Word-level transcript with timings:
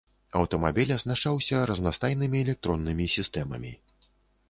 Аўтамабіль 0.39 0.93
аснашчаўся 0.95 1.61
разнастайнымі 1.73 2.43
электроннымі 2.45 3.11
сістэмамі. 3.21 3.71